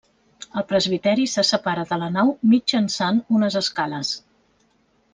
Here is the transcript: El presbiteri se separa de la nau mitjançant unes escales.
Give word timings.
El 0.61 0.63
presbiteri 0.71 1.27
se 1.33 1.43
separa 1.51 1.85
de 1.93 2.01
la 2.05 2.09
nau 2.17 2.33
mitjançant 2.55 3.23
unes 3.41 3.63
escales. 3.65 4.19